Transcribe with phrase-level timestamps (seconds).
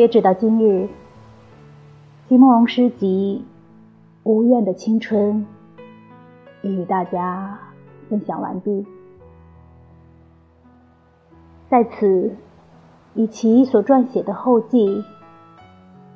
[0.00, 0.88] 截止到今日，
[2.26, 3.44] 席慕容诗集
[4.30, 5.46] 《无怨的青春》
[6.66, 7.60] 已与大家
[8.08, 8.86] 分享完毕。
[11.68, 12.34] 在此，
[13.12, 15.04] 以其所撰写的后记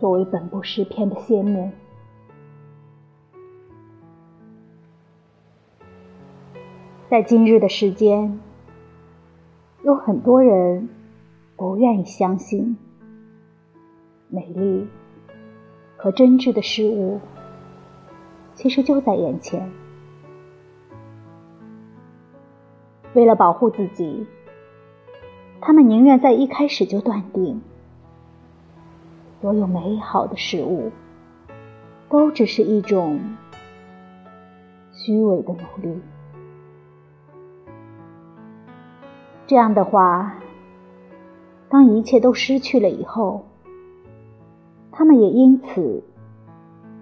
[0.00, 1.70] 作为本部诗篇的谢幕。
[7.10, 8.41] 在今日的时间，
[9.82, 10.88] 有很多人
[11.54, 12.78] 不愿意相信，
[14.34, 14.88] 美丽
[15.96, 17.20] 和真挚的事物
[18.54, 19.70] 其实就在眼前。
[23.12, 24.26] 为了保护自己，
[25.60, 27.62] 他们宁愿在一开始就断定，
[29.41, 30.91] 所有美好的事物
[32.08, 33.20] 都只是一种
[34.92, 36.00] 虚伪的努力。
[39.46, 40.34] 这样的话，
[41.69, 43.46] 当一切都失去了以后，
[44.97, 46.05] 他们也因此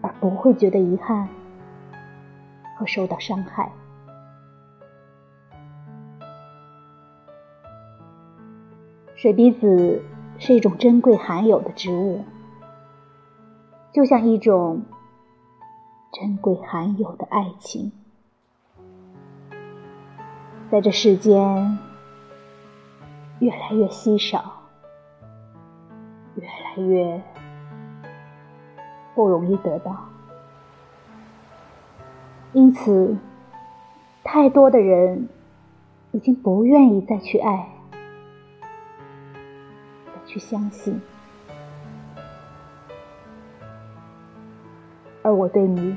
[0.01, 1.29] 而不会觉得遗憾
[2.77, 3.71] 和受到伤害。
[9.15, 10.03] 水笔子
[10.39, 12.25] 是一种珍贵罕有的植物，
[13.93, 14.83] 就像一种
[16.13, 17.93] 珍贵罕有的爱情，
[20.70, 21.79] 在这世间。
[23.41, 24.63] 越来越稀少，
[26.36, 27.20] 越来越
[29.14, 30.08] 不容易得到，
[32.52, 33.17] 因此，
[34.24, 35.28] 太多的人
[36.12, 37.68] 已经不愿意再去爱，
[40.06, 41.01] 再去相信，
[45.22, 45.96] 而我对你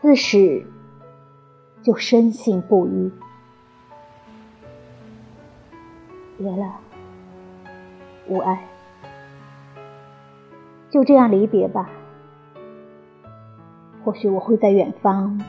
[0.00, 0.66] 自始
[1.82, 3.12] 就深信不疑。
[6.36, 6.80] 别了，
[8.28, 8.64] 无爱，
[10.94, 11.90] 就这样离别吧。
[14.04, 15.42] 或许我会在远方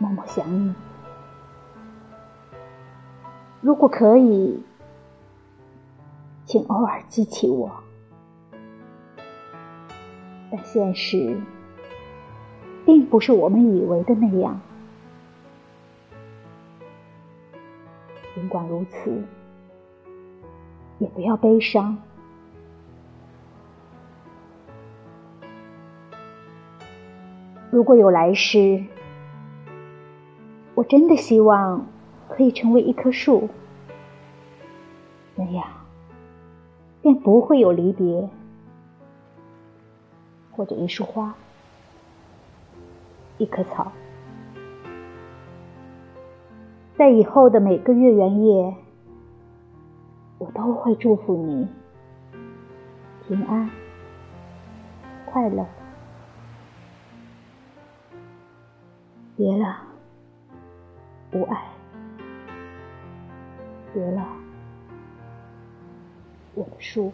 [0.00, 0.74] 默默想你。
[3.60, 4.60] 如果可以，
[6.44, 7.70] 请偶尔记起我。
[10.50, 11.40] 但现实
[12.84, 14.60] 并不是我们以为的那样。
[18.34, 19.22] 尽管如此，
[20.98, 21.96] 也不要悲伤。
[27.70, 28.82] 如果有来世，
[30.74, 31.86] 我真的希望
[32.28, 33.48] 可以成为一棵树，
[35.36, 35.64] 那样
[37.00, 38.28] 便不会有离别，
[40.50, 41.32] 或者一束花，
[43.38, 43.92] 一棵草。
[46.96, 48.74] 在以后的每个月圆夜，
[50.38, 51.68] 我都会祝福你
[53.28, 53.70] 平安、
[55.24, 55.64] 快乐。
[59.40, 59.74] 别了
[61.30, 61.56] 不爱
[63.94, 64.22] 别了
[66.52, 67.10] 我的书